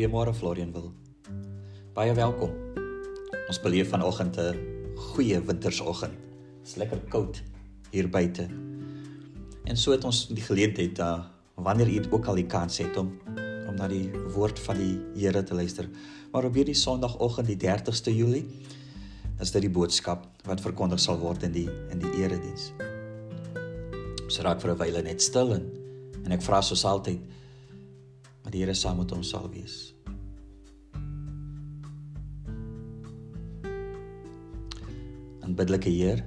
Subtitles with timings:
[0.00, 0.86] Goeiemôre Florian wil.
[1.92, 2.54] Baie welkom.
[3.52, 4.56] Ons beleef vanoggend 'n
[4.96, 6.16] goeie wintersoggend.
[6.62, 7.42] Dit's lekker koud
[7.90, 8.48] hier buite.
[9.64, 11.24] En so het ons die geleentheid da uh,
[11.64, 13.12] wanneer u ook al die kans het om
[13.68, 15.88] om na die woord van die Here te luister.
[16.32, 18.46] Maar op hierdie Sondagoggend die 30ste Julie
[19.40, 22.72] is dit die boodskap wat verkondig sal word in die in die erediens.
[24.24, 25.70] Ons raak vir 'n wyle net stil en,
[26.24, 27.20] en ek vra soos altyd
[28.42, 29.78] dat die Here saam met ons sal wees.
[35.44, 36.24] Aanbiddelike Heer.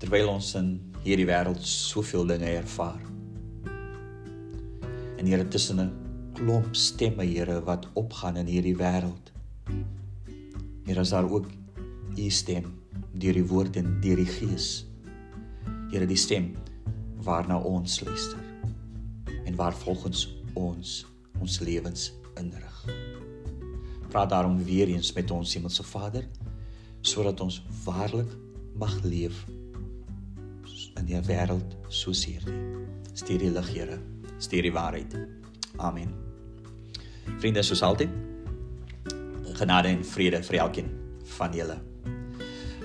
[0.00, 0.72] Terwyl ons in
[1.04, 3.00] hierdie wêreld soveel dinge ervaar.
[5.20, 5.92] En Here tussen 'n
[6.34, 9.32] klomp stemme, Here, wat opgaan in hierdie wêreld.
[10.86, 11.46] Here, is daar ook
[12.16, 12.78] U stem
[13.12, 14.86] deur die woord en deur die gees.
[15.90, 16.56] Here, die stem
[17.20, 18.49] waarna ons luister
[19.60, 20.24] waar volgens
[20.56, 21.06] ons
[21.40, 22.84] ons lewens inrig.
[24.08, 26.24] Praat daarom weer eens met ons Hemelse Vader
[27.00, 28.32] sodat ons waarlik
[28.76, 29.44] mag leef
[30.98, 32.56] in die wêreld soos hierdie.
[33.16, 34.00] Stuur die lig, Here.
[34.38, 35.16] Stuur die waarheid.
[35.76, 36.12] Amen.
[37.40, 38.12] Vriende, soos altyd,
[39.60, 40.92] genade en vrede vir elkeen
[41.36, 41.78] van julle.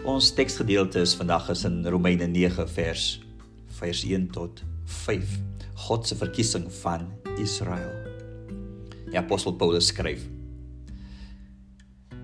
[0.05, 3.09] Ons teksgedeelte is vandag is in Romeine 9 vers
[3.79, 5.54] vers 1 tot 5.
[5.75, 7.91] God se verkiesing van Israel.
[9.09, 10.23] Die apostel Paulus skryf: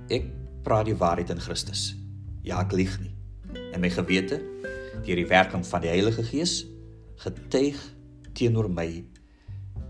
[0.08, 0.30] Ek
[0.64, 1.92] praat die waarheid in Christus.
[2.48, 3.12] Ja, ek lieg nie.
[3.76, 4.40] En my gewete,
[5.04, 6.62] deur die werking van die Heilige Gees,
[7.22, 7.80] getuig
[8.38, 8.88] teenoor my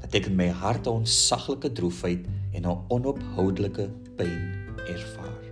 [0.02, 4.42] dat ek in my hart 'n onsaglike droefheid en 'n onophoudelike pyn
[4.90, 5.46] ervaar.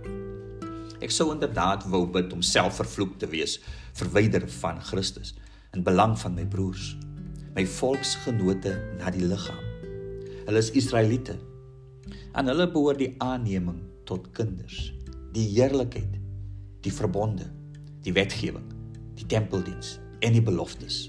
[1.00, 3.60] Ek sou inderdaad wou bid om self vervloek te wees,
[3.94, 5.34] verwyder van Christus
[5.72, 6.96] in belang van my broers
[7.54, 9.62] my volksgenote na die liggaam.
[10.46, 11.36] Hulle is Israeliete.
[12.32, 14.90] Aan hulle behoort die aanneming tot kinders,
[15.34, 16.18] die heerlikheid,
[16.84, 17.46] die verbonde,
[18.04, 18.66] die wetgewing,
[19.18, 21.08] die tempeldiens en die beloftes.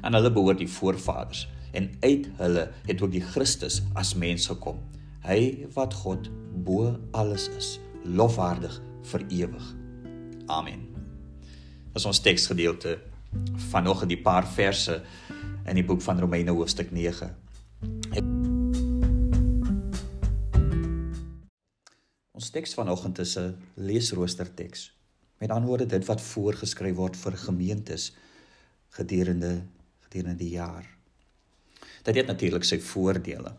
[0.00, 1.46] Aan hulle behoort die voorvaders
[1.76, 4.80] en uit hulle het ook die Christus as mens gekom.
[5.24, 6.30] Hy wat God
[6.64, 8.80] bo alles is, lofwaardig
[9.12, 9.66] vir ewig.
[10.48, 10.86] Amen.
[11.96, 12.96] As ons teksgedeelte
[13.70, 15.02] vanoggend die paar verse
[15.68, 17.28] in die boek van Romeine hoofstuk 9.
[22.38, 24.92] Ons teks vanoggend is 'n leesrooster teks.
[25.38, 28.12] Met ander woorde dit wat voorgeskryf word vir gemeentes
[28.88, 29.62] gedurende
[30.00, 30.86] gedurende die jaar.
[32.02, 33.52] Dit het natuurlik sy voordele.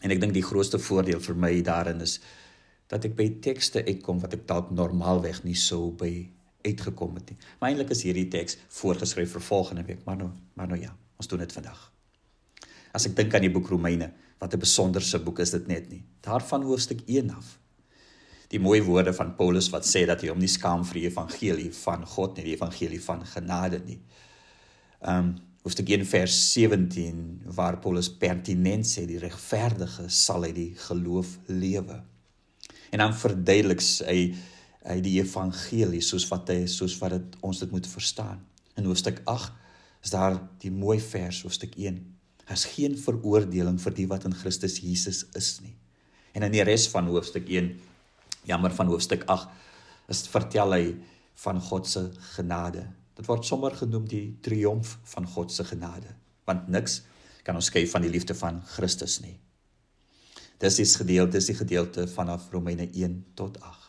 [0.00, 2.20] En ek dink die grootste voordeel vir my daarin is
[2.88, 6.28] dat ek by tekste uitkom wat ek dalk normaalweg nie sou by
[6.64, 7.38] uitgekom het nie.
[7.58, 10.94] Maar eintlik is hierdie teks voorgeskryf vir volgende week, maar nou, maar nou ja.
[11.20, 11.80] Ons doen dit vandag.
[12.96, 14.10] As ek dink aan die boek Romeine,
[14.40, 16.02] wat 'n besonderse boek is dit net nie.
[16.20, 17.58] Daarvan hoofstuk 1 af.
[18.48, 21.72] Die mooi woorde van Paulus wat sê dat hy hom nie skaam vir die evangelie
[21.72, 24.00] van God nie, die evangelie van genade nie.
[25.00, 31.38] Um hoofstuk 1 vers 17 waar Paulus pertinent sê die regverdige sal uit die geloof
[31.46, 32.02] lewe.
[32.90, 34.34] En dan verduidelik hy
[34.86, 38.40] hy die evangelie soos wat hy soos wat dit ons dit moet verstaan.
[38.80, 39.20] In hoofstuk
[40.00, 41.98] is daar die mooi vers hoofstuk 1.
[42.48, 45.76] Daar's geen veroordeling vir die wat in Christus Jesus is nie.
[46.32, 47.74] En in die res van hoofstuk 1,
[48.48, 49.50] jammer van hoofstuk 8,
[50.10, 50.84] is vertel hy
[51.44, 52.86] van God se genade.
[53.18, 56.14] Dit word sommer genoem die triomf van God se genade,
[56.48, 57.02] want niks
[57.44, 59.36] kan ons skei van die liefde van Christus nie.
[60.60, 63.79] Dis is gedeelte, dis die gedeelte vanaf Romeine 1 tot 8.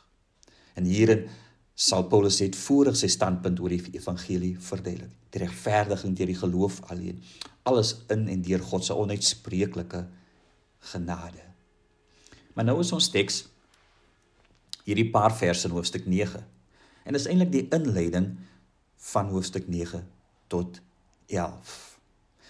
[0.79, 1.27] En hierin
[1.75, 5.13] sal Paulus het voorig sy standpunt oor die evangelie verduidelik.
[5.31, 7.21] Die regverdiging deur die geloof alleen.
[7.63, 10.05] Alles in en deur God se onuitspreeklike
[10.91, 11.45] genade.
[12.53, 13.45] Maar nou is ons teks
[14.85, 16.41] hierdie paar verse in hoofstuk 9.
[17.05, 18.33] En dis eintlik die inleiding
[19.11, 20.03] van hoofstuk 9
[20.51, 20.81] tot
[21.31, 21.77] 11.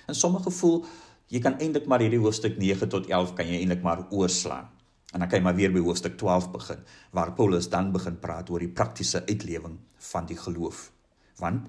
[0.08, 0.86] En sommige voel
[1.32, 4.68] jy kan eintlik maar hierdie hoofstuk 9 tot 11 kan jy eintlik maar oorslaan.
[5.12, 8.50] En dan kan jy maar weer by hoofstuk 12 begin waar Paulus dan begin praat
[8.50, 9.80] oor die praktiese uitlewing
[10.12, 10.92] van die geloof.
[11.38, 11.68] Want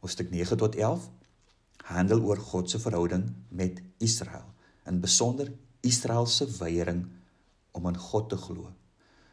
[0.00, 1.10] hoofstuk 9 tot 11
[1.92, 4.46] handel oor God se verhouding met Israel,
[4.86, 7.06] in besonder Israel se weiering
[7.72, 8.72] om in God te glo.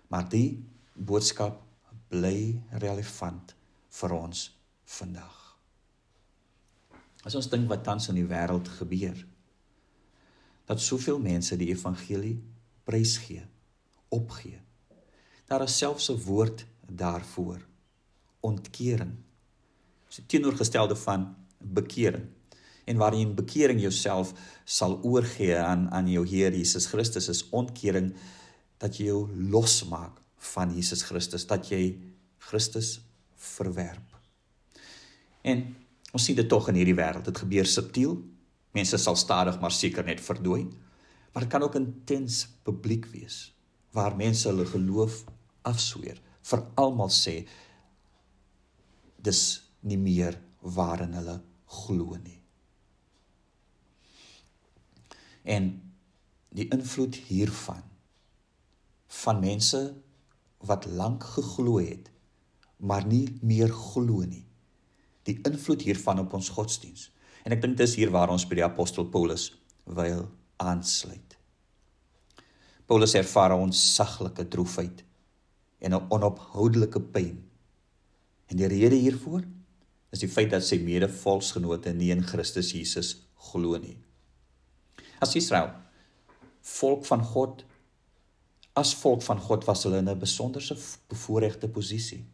[0.08, 1.62] Maar die boodskap
[2.10, 3.54] bly relevant
[4.00, 4.46] vir ons
[5.00, 5.36] vandag.
[7.24, 9.18] As ons dink wat tans in die wêreld gebeur,
[10.70, 12.38] dat soveel mense die evangelie
[12.90, 13.44] prys gee,
[14.10, 14.58] opgee.
[15.50, 17.62] Daar is selfs 'n woord daarvoor.
[18.42, 19.14] Ontkering.
[20.08, 22.28] Dis die teenoorgestelde van bekering.
[22.90, 24.34] en waarin bekering jouself
[24.66, 28.14] sal oorgee aan aan jou Here Jesus Christus is ontkering
[28.82, 30.18] dat jy jou losmaak
[30.54, 32.00] van Jesus Christus, dat jy
[32.38, 32.98] Christus
[33.36, 34.16] verwerp.
[35.42, 35.76] En
[36.14, 37.28] ons sien dit tog in hierdie wêreld.
[37.28, 38.16] Dit gebeur subtiel.
[38.74, 40.64] Mense sal stadig maar seker net verdooi.
[41.34, 43.56] Maar dit kan ook intens publiek wees
[43.92, 45.24] waar mense hulle geloof
[45.62, 47.42] afsweer, vir almal sê
[49.18, 49.42] dis
[49.82, 51.40] nie meer waarin hulle
[51.80, 52.38] glo nie.
[55.44, 55.72] En
[56.54, 57.84] die invloed hiervan
[59.24, 59.82] van mense
[60.70, 62.10] wat lank geglo het
[62.80, 64.46] maar nie meer glo nie.
[65.28, 67.10] Die invloed hiervan op ons godsdiens.
[67.44, 69.50] En ek dink dis hier waar ons by die apostel Paulus
[69.84, 70.30] wil
[70.60, 71.38] aansluit.
[72.90, 75.04] Paulus ervaar ons saglike droefheid
[75.80, 77.38] en 'n onophoudelike pyn.
[78.48, 79.44] En die rede hiervoor
[80.12, 83.16] is die feit dat sy mede-volksgenote nie in Christus Jesus
[83.52, 83.98] glo nie.
[85.22, 85.72] As Israel
[86.62, 87.64] volk van God
[88.74, 90.76] as volk van God was hulle in 'n besonderse
[91.08, 92.26] bevoordeelde posisie.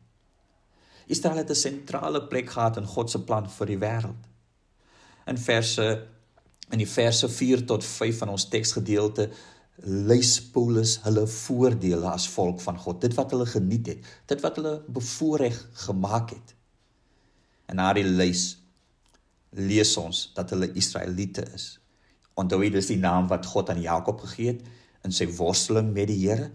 [1.07, 4.23] Israel het 'n sentrale plek gehad in God se plan vir die wêreld.
[5.27, 6.07] In verse
[6.73, 9.29] in die verse 4 tot 5 van ons teksgedeelte
[9.85, 14.59] lys Paulus hulle voordele as volk van God, dit wat hulle geniet het, dit wat
[14.59, 16.53] hulle bevoordeel gemaak het.
[17.67, 18.55] En na die lys
[19.55, 21.75] lees ons dat hulle Israeliete is.
[22.39, 24.65] Onthou jy dis die naam wat God aan Jakob gegee het
[25.07, 26.49] in sy worsteling met die Here?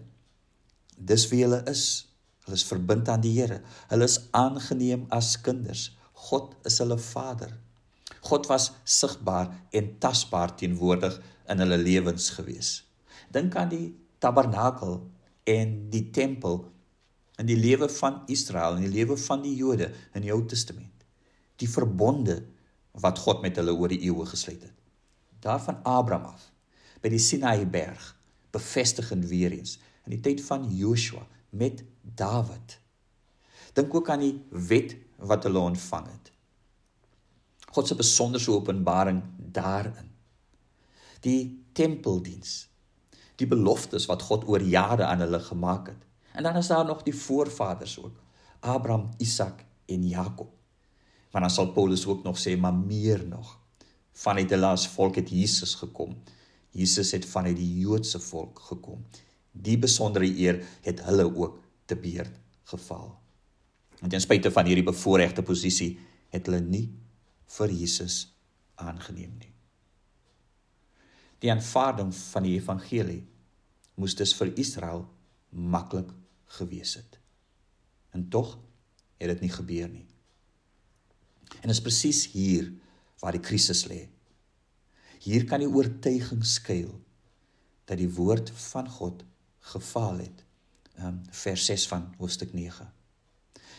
[0.97, 2.05] Dis wie hulle is.
[2.45, 3.61] Hulle is verbind aan die Here.
[3.89, 5.89] Hulle is aangeneem as kinders.
[6.29, 7.53] God is hulle Vader.
[8.21, 11.17] God was sigbaar en tasbaar teenwoordig
[11.49, 12.83] in hulle lewens gewees.
[13.33, 13.87] Dink aan die
[14.21, 14.99] tabernakel
[15.49, 16.63] en die tempel
[17.41, 21.05] in die lewe van Israel en die lewe van die Jode in die Ou Testament.
[21.57, 22.43] Die verbonde
[22.91, 24.77] wat God met hulle oor die eeue gesluit het
[25.41, 26.49] daarvan Abraham af
[27.01, 28.11] by die Sinaï berg
[28.53, 32.77] bevestigend weer eens in die tyd van Joshua met Dawid
[33.77, 34.97] dink ook aan die wet
[35.31, 36.30] wat hulle ontvang het
[37.71, 40.09] God se besonderse openbaring daarin
[41.25, 41.41] die
[41.77, 42.67] tempeldiens
[43.41, 46.07] die beloftes wat God oor jare aan hulle gemaak het
[46.37, 48.17] en dan is daar nog die voorvaders ook
[48.59, 50.51] Abraham Isak en Jakob
[51.31, 53.61] want dan sal Paulus ook nog sê maar meer nog
[54.11, 56.15] vanuit hulle as volk het Jesus gekom.
[56.71, 59.03] Jesus het vanuit die Joodse volk gekom.
[59.51, 62.37] Die besondere eer het hulle ook te beurt
[62.71, 63.09] geval.
[63.99, 65.97] En ten spyte van hierdie bevoordeelde posisie
[66.31, 66.87] het hulle nie
[67.57, 68.23] vir Jesus
[68.81, 69.51] aangeneem nie.
[71.41, 73.23] Die aanvaarding van die evangelie
[73.97, 75.05] moes dus vir Israel
[75.49, 76.11] maklik
[76.57, 77.17] gewees het.
[78.13, 78.57] En tog
[79.17, 80.05] het dit nie gebeur nie.
[81.61, 82.71] En dit is presies hier
[83.21, 84.05] waar die krisis lê.
[85.21, 86.93] Hier kan die oortuiging skuil
[87.89, 89.25] dat die woord van God
[89.73, 90.45] gefaal het.
[91.01, 92.87] Um vers 6 van hoofstuk 9.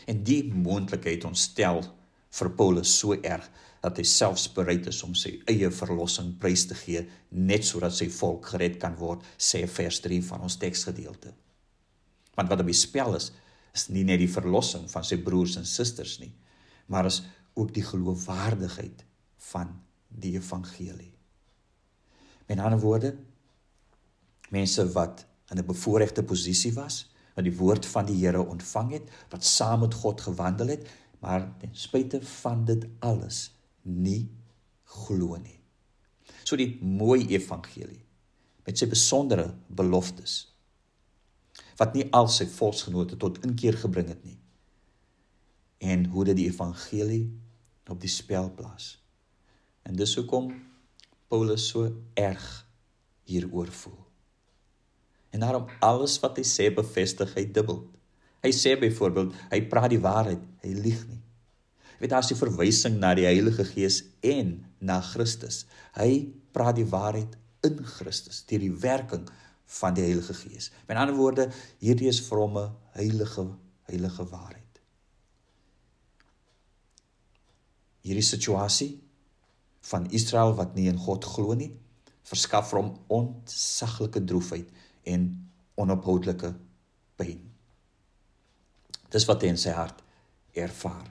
[0.06, 1.82] En die moontlikheid ontstel
[2.32, 3.48] vir Paulus so erg
[3.82, 8.08] dat hy selfs bereid is om sy eie verlossing prys te gee net sodat sy
[8.14, 11.32] volk gered kan word, sê vers 3 van ons teksgedeelte.
[12.36, 13.32] Want wat op die spel is,
[13.74, 16.30] is nie net die verlossing van sy broers en susters nie,
[16.86, 17.22] maar is
[17.58, 19.04] ook die geloofwaardigheid
[19.50, 19.74] van
[20.08, 21.12] die evangelie.
[22.48, 23.14] Met ander woorde,
[24.52, 29.10] mense wat in 'n bevoordeelde posisie was, wat die woord van die Here ontvang het,
[29.30, 30.88] wat saam met God gewandel het,
[31.22, 33.44] maar ten spyte van dit alles
[33.82, 34.30] nie
[34.84, 35.60] glo nie.
[36.42, 38.02] So die mooi evangelie
[38.66, 40.40] met sy besondere beloftes
[41.78, 44.38] wat nie al sy volksgenote tot inkeer gebring het nie.
[45.82, 47.24] En hoe dit die evangelie
[47.90, 48.94] op die spel plaas.
[49.82, 50.52] En dis hoekom
[51.28, 52.44] Paulus so erg
[53.26, 53.98] hieroor voel.
[55.32, 57.82] En daarom alles wat hy sê bevestig hy dubbel.
[58.42, 61.20] Hy sê byvoorbeeld, hy praat die waarheid, hy lieg nie.
[61.94, 65.62] Jy weet daar's die verwysing na die Heilige Gees en na Christus.
[65.94, 69.28] Hy praat die waarheid in Christus deur die werking
[69.78, 70.72] van die Heilige Gees.
[70.88, 71.46] Met ander woorde,
[71.78, 73.46] hierdie is 'n heilige
[73.86, 74.80] heilige waarheid.
[78.02, 79.00] Hierdie situasie
[79.80, 81.70] van Israel wat nie in God glo nie,
[82.22, 84.68] verskaf hom ontsaglike droefheid
[85.04, 86.54] en onophoudelike
[87.16, 87.51] pyn.
[89.12, 90.00] Dis wat hy in sy hart
[90.56, 91.10] ervaar.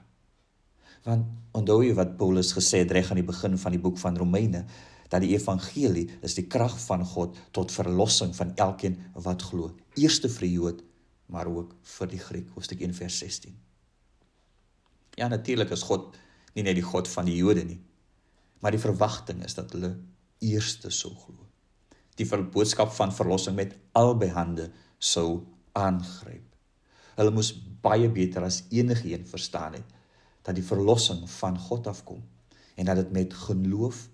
[1.05, 4.17] Want onthou jy wat Paulus gesê het reg aan die begin van die boek van
[4.17, 4.65] Romeine
[5.11, 9.73] dat die evangelie is die krag van God tot verlossing van elkeen wat glo.
[9.99, 10.83] Eerste vir die Jood,
[11.27, 13.57] maar ook vir die Griek, hoofstuk 1 vers 16.
[15.19, 16.15] Ja, natuurlik is God
[16.55, 17.81] nie net die God van die Jode nie,
[18.63, 19.97] maar die verwagting is dat hulle
[20.39, 21.47] eerste sou glo.
[22.19, 25.43] Die boodskap van verlossing met albei hande sou
[25.75, 26.50] aangryp.
[27.15, 27.51] Hulle moes
[27.83, 29.97] baie beter as enige een verstaan het
[30.41, 32.23] dat die verlossing van God afkom
[32.75, 34.07] en dat dit met geloof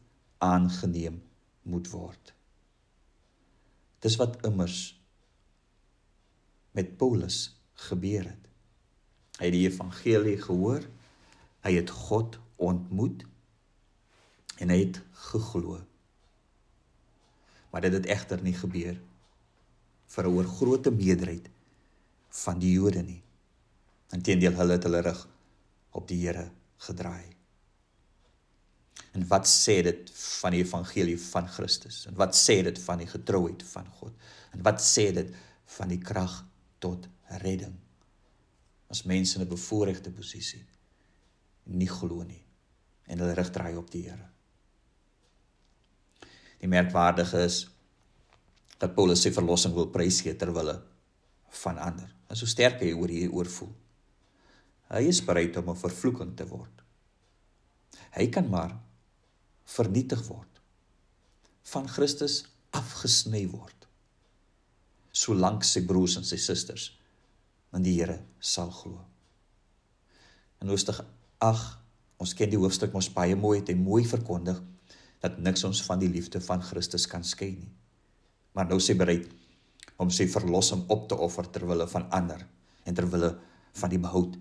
[0.43, 1.21] aangeneem
[1.61, 2.33] moet word.
[3.99, 4.97] Dis wat immers
[6.77, 7.55] met Paulus
[7.87, 8.43] gebeur het.
[9.37, 10.85] Hy het die evangelie gehoor,
[11.65, 13.25] hy het God ontmoet
[14.57, 15.79] en hy het geglo.
[17.69, 18.97] Maar dit het egter nie gebeur
[20.07, 21.49] vir 'n oorgrootte meerderheid
[22.29, 23.21] van die Jode nie.
[24.15, 25.27] Inteendeel hulle het hulle rug
[25.97, 26.49] op die Here
[26.87, 27.37] gedraai.
[29.17, 32.05] En wat sê dit van die evangelie van Christus?
[32.09, 34.13] En wat sê dit van die getrouheid van God?
[34.53, 35.33] En wat sê dit
[35.77, 36.43] van die krag
[36.83, 37.07] tot
[37.41, 37.73] redding?
[38.93, 40.65] As mense in 'n bevoordeelde posisie
[41.63, 42.43] nie glo nie
[43.07, 44.29] en hulle rug draai op die Here.
[46.59, 47.67] Die merkwaardige is
[48.77, 50.81] dat Paulus sy verlossing wil prys gee ter wille
[51.49, 52.09] van ander.
[52.27, 53.73] En so sterk hy oor hier oor voel.
[54.91, 56.83] Hy is bereid om 'n vervloeking te word.
[58.15, 58.77] Hy kan maar
[59.65, 60.61] vernietig word.
[61.63, 63.87] Van Christus afgesny word.
[65.11, 66.91] Solank sy broers en sy susters
[67.73, 69.01] in die Here sal glo.
[70.61, 71.03] En hoofstuk
[71.43, 71.77] 8,
[72.17, 74.61] ons ken die hoofstuk mos baie mooi, het hy mooi verkondig
[75.21, 77.73] dat niks ons van die liefde van Christus kan skei nie.
[78.53, 79.27] Maar nou sê bereid
[79.97, 82.43] om sy verlossing op te offer ter wille van ander
[82.85, 83.33] en ter wille
[83.77, 84.37] van die behoud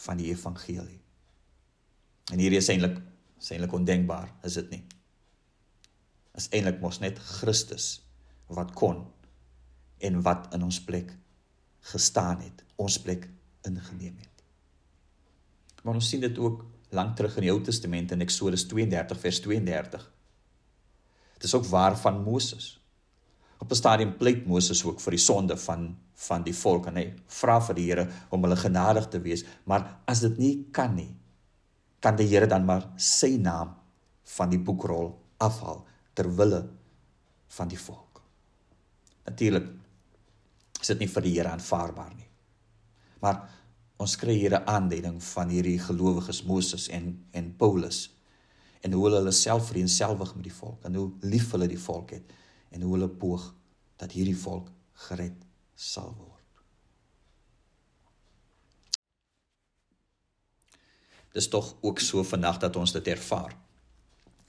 [0.00, 1.00] van die evangelie.
[2.32, 3.00] En hierdie is eintlik
[3.40, 4.82] is eintlik ondenkbaar, is dit nie?
[6.36, 8.02] Is eintlik mos net Christus
[8.52, 9.06] wat kon
[10.04, 11.14] en wat in ons plek
[11.92, 13.24] gestaan het, ons plek
[13.64, 14.44] ingeneem het.
[15.82, 19.40] Maar ons sien dit ook lank terug in die Ou Testament in Eksodus 32 vers
[19.40, 20.04] 32.
[21.38, 22.79] Dit is ook waar van Moses.
[23.60, 27.14] Op 'n stadium pleit Moses ook vir die sonde van van die volk en hy
[27.26, 31.16] vra vir die Here om hulle genadig te wees, maar as dit nie kan nie,
[32.00, 33.74] kan die Here dan maar sy naam
[34.36, 36.68] van die boekrol afhaal ter wille
[37.48, 38.22] van die volk.
[39.24, 39.66] Natuurlik
[40.80, 42.28] is dit nie vir die Here aanvaarbaar nie.
[43.20, 43.40] Maar
[44.00, 48.10] ons kry hier 'n aanduiding van hierdie gelowiges Moses en en Paulus
[48.80, 52.10] en hoe hulle hulle self vereenselwig met die volk en hoe lief hulle die volk
[52.10, 52.32] het
[52.70, 53.46] en hoe hulle poog
[54.00, 54.70] dat hierdie volk
[55.08, 55.36] gered
[55.74, 56.36] sal word.
[61.32, 63.54] Dis tog ook so vandag dat ons dit ervaar.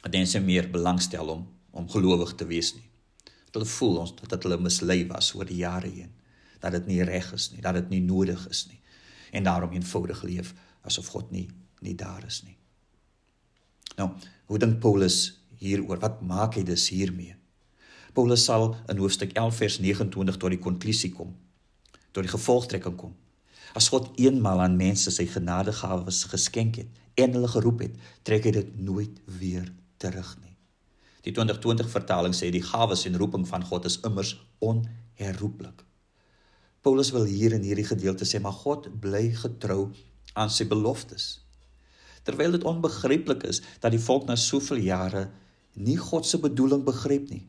[0.01, 2.89] Dat mense meer belangstel om om gelowig te wees nie.
[3.23, 6.11] Dat hulle voel ons dat hulle mislei was oor die jare heen.
[6.59, 8.81] Dat dit nie reg is nie, dat dit nie nodig is nie
[9.31, 11.47] en daarom eenvoudig leef asof God nie
[11.81, 12.57] nie daar is nie.
[13.97, 14.11] Nou,
[14.45, 15.15] hoe dink Paulus
[15.57, 15.97] hieroor?
[15.97, 17.33] Wat maak hy dus hiermee?
[18.13, 21.35] Paulus sal in hoofstuk 11 vers 29 tot die konklusie kom,
[22.11, 23.13] tot die gevolgtrekking kom.
[23.77, 27.95] As God eenmal aan mense sy genadegawes geskenk het en hulle geroep het,
[28.27, 29.69] trek hy dit nooit weer
[30.01, 30.57] terug nie.
[31.23, 35.85] Die 2020 vertaling sê die gawes en roeping van God is immers onherroepelik.
[36.81, 39.91] Paulus wil hier in hierdie gedeelte sê maar God bly getrou
[40.33, 41.37] aan sy beloftes.
[42.25, 45.27] Terwyl dit onbegryplik is dat die volk na soveel jare
[45.77, 47.45] nie God se bedoeling begryp nie,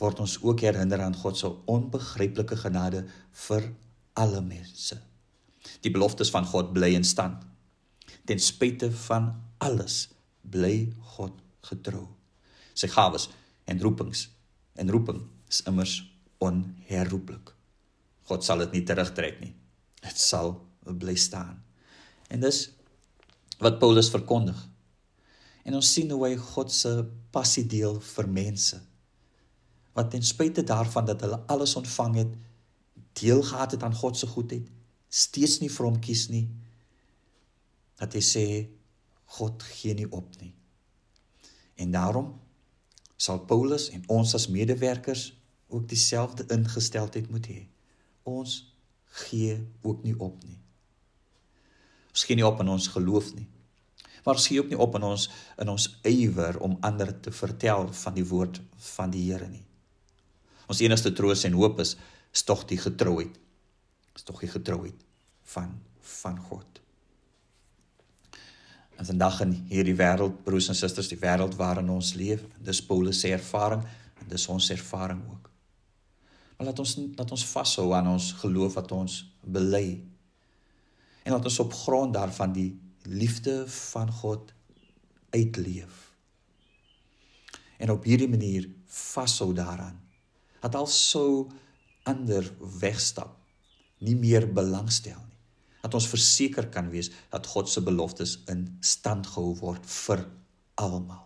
[0.00, 3.04] word ons ook herinner aan God se onbegryplike genade
[3.46, 3.70] vir
[4.18, 4.98] alle mense.
[5.84, 7.42] Die beloftes van God bly in stand.
[8.24, 9.32] Ten spyte van
[9.64, 10.08] alles
[10.42, 12.06] bly God getrou.
[12.74, 13.28] Sy gawes
[13.70, 14.28] en roepings
[14.74, 16.00] en roeping is immers
[16.42, 17.52] onherroepelik.
[18.28, 19.52] God sal dit nie terugtrek nie.
[20.02, 21.60] Dit sal bly staan.
[22.32, 22.64] En dis
[23.62, 24.58] wat Paulus verkondig.
[25.64, 26.90] En ons sien hoe hy God se
[27.32, 28.80] passie deel vir mense.
[29.94, 32.32] Wat ten spyte daarvan dat hulle alles ontvang het,
[33.20, 34.70] deel gehad het aan God se goedheid,
[35.08, 36.48] steeds nie vir hom kies nie.
[38.00, 38.46] Dat hy sê
[39.38, 40.52] God gee nie op nie.
[41.78, 42.34] En daarom
[43.16, 45.30] sal Paulus en ons as medewerkers
[45.68, 47.62] ook dieselfde ingesteldheid moet hê
[48.24, 48.74] ons
[49.04, 50.58] gee ook nie op nie.
[52.10, 53.46] Ons gee nie op in ons geloof nie.
[54.24, 55.28] Maar ons gee ook nie op in ons
[55.60, 58.60] in ons ywer om ander te vertel van die woord
[58.94, 59.63] van die Here nie.
[60.70, 61.96] Ons enigste troos en hoop is
[62.34, 63.34] is tog die getrouheid.
[64.18, 65.04] Is tog die getrouheid
[65.54, 65.76] van
[66.22, 66.80] van God.
[68.98, 73.20] En vandag in hierdie wêreld, broers en susters, die wêreld waarin ons leef, dis Paulus
[73.20, 73.82] se ervaring
[74.20, 75.50] en dis ons ervaring ook.
[76.56, 80.00] Maar laat ons laat ons vashou aan ons geloof wat ons bely.
[81.24, 82.70] En laat ons op grond daarvan die
[83.02, 84.52] liefde van God
[85.30, 86.04] uitleef.
[87.84, 90.03] en op hierdie manier vashou daaraan.
[90.64, 91.50] Dat al sou
[92.08, 92.48] ander
[92.80, 93.36] wegstap,
[94.04, 95.40] nie meer belangstel nie.
[95.84, 100.24] Dat ons verseker kan wees dat God se beloftes in stand gehou word vir
[100.80, 101.24] almal.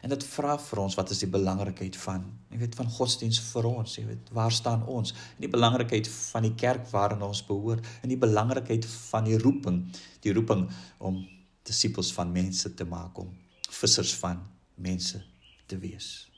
[0.00, 3.68] En dit vra vir ons wat is die belangrikheid van, jy weet van godsdiens vir
[3.68, 5.12] ons, jy weet, waar staan ons?
[5.36, 9.82] En die belangrikheid van die kerk waarin ons behoort en die belangrikheid van die roeping,
[10.24, 10.64] die roeping
[11.04, 11.20] om
[11.68, 13.28] disippels van mense te maak om
[13.68, 14.40] vissers van
[14.80, 15.20] mense
[15.68, 16.29] te wees.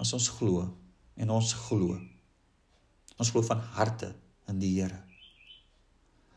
[0.00, 0.68] As ons glo
[1.16, 1.98] en ons glo.
[3.18, 4.14] Ons glo van harte
[4.48, 5.02] in die Here.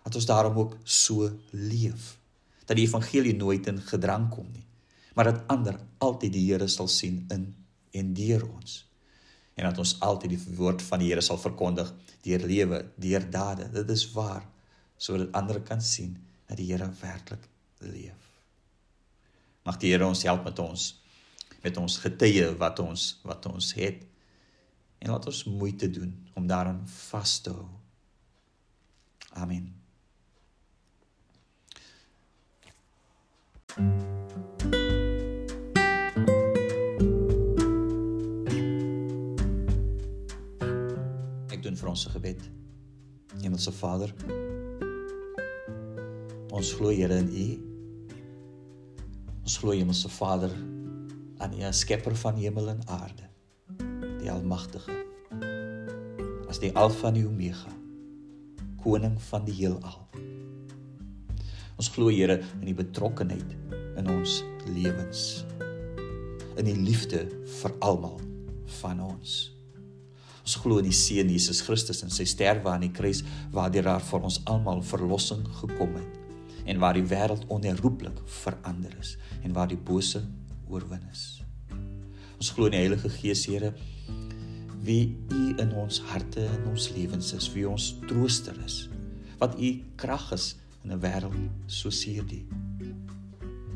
[0.04, 2.16] Dat ons daarom ook so leef
[2.66, 4.66] dat die evangelie nooit in gedrang kom nie
[5.16, 7.48] maar dat ander altyd die Here sal sien in
[7.96, 8.82] en deur ons.
[9.56, 11.94] En dat ons altyd die woord van die Here sal verkondig
[12.26, 13.70] deur lewe, deur dade.
[13.72, 14.44] Dit is waar
[15.00, 16.18] sodat ander kan sien
[16.50, 17.48] dat die Here werklik
[17.80, 18.28] leef.
[19.64, 20.90] Mag die Here ons help met ons
[21.66, 24.04] met ons getuie wat ons wat ons het
[25.02, 27.72] en laat ons moeite doen om daaraan vas te hou.
[29.42, 29.74] Amen.
[41.66, 42.42] doen vir ons se gebed.
[43.42, 44.12] Hemelse Vader,
[46.54, 47.48] ons glo Here in U.
[49.42, 50.54] Ons glo Hemelse Vader
[51.38, 53.28] aan as skepper van hemel en aarde,
[54.22, 54.94] die almagtige.
[56.50, 57.72] As die Alfa en die Omega,
[58.80, 60.06] koning van die heelal.
[61.76, 63.56] Ons glo Here in die betrokkenheid
[64.00, 65.44] in ons lewens.
[66.56, 67.26] In die liefde
[67.60, 68.22] vir almal
[68.80, 69.36] van ons.
[70.46, 74.06] Ons glo in die Seun Jesus Christus en sy sterwe aan die kruis waardeur daar
[74.06, 76.22] vir ons almal verlossing gekom het
[76.66, 80.24] en waar die wêreld onherroepelik verander is en waar die bose
[80.70, 81.44] oorwin is.
[82.36, 83.74] Ons glo in die Heilige Gees, Here,
[84.86, 88.86] wie U in ons harte en ons lewens is, wie ons trooster is,
[89.42, 92.46] wat U krag is in 'n wêreld so seer die.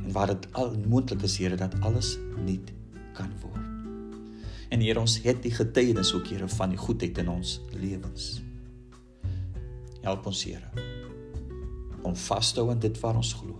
[0.03, 2.71] En waar dit al moontlik is, Here, dat alles nuut
[3.13, 3.57] kan word.
[4.69, 8.41] En Here, ons het die getuienis ook Here van die goedheid in ons lewens.
[10.01, 10.97] Help ons Here
[12.03, 13.59] om vas te hou aan dit waar ons glo.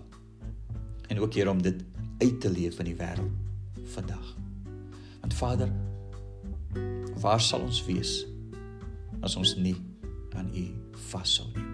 [1.08, 1.84] En ook Here om dit
[2.20, 4.36] uit te leef in die wêreld vandag.
[5.22, 5.72] Want Vader,
[7.20, 8.26] waar sal ons wees
[9.26, 9.76] as ons nie
[10.38, 10.66] aan U
[11.10, 11.66] vashou nie?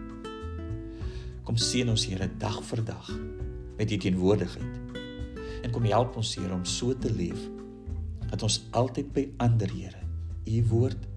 [1.46, 3.12] Kom seën ons Here dag vir dag
[3.78, 4.98] met U teenwoordigheid.
[5.62, 7.42] En kom help ons Here om so te leef
[8.32, 10.06] dat ons altyd by ander Here
[10.46, 11.08] u woord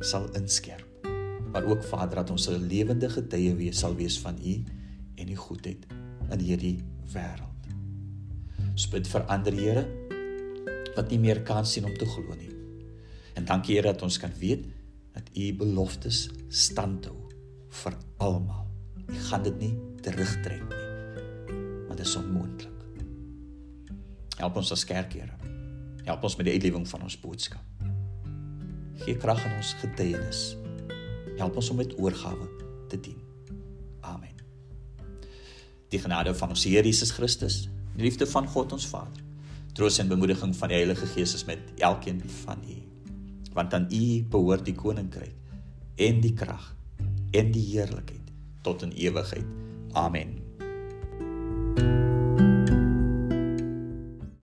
[0.00, 1.08] sal inskerp.
[1.52, 4.64] Maar ook Vader dat ons 'n lewende getuie wees sal wees van u
[5.14, 5.86] en u goedheid
[6.30, 6.78] in hierdie
[7.12, 7.53] wêreld.
[8.74, 9.84] Spit vir ander Here
[10.94, 12.52] wat nie meer kan sien om te glo nie.
[13.38, 14.66] En dankie Here dat ons kan weet
[15.14, 17.18] dat u beloftes stand hou
[17.82, 18.66] vir almal.
[19.08, 20.84] U gaan dit nie terugtrek nie.
[21.88, 22.70] Maar dit is onmoontlik.
[24.38, 25.44] Help ons as kerk, Here
[26.04, 27.84] Help ons met die uitlewing van ons boodskap.
[29.04, 30.42] Gee krag aan ons getuienis.
[31.38, 32.48] Help ons om met oorgawe
[32.92, 33.20] te dien.
[34.04, 34.36] Amen.
[35.88, 39.22] Die genade van ons Here Jesus Christus, die liefde van God ons Vader,
[39.74, 42.78] troos en bemoediging van die Heilige Gees is met elkeen van u.
[43.54, 45.34] Want aan u behoort die koninkryk
[45.96, 46.72] en die krag
[47.30, 49.46] en die heerlikheid tot in ewigheid.
[49.92, 50.43] Amen.